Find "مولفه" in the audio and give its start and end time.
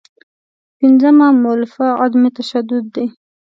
1.43-1.87